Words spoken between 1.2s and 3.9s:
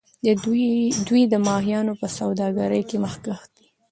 د ماهیانو په سوداګرۍ کې مخکښ دي.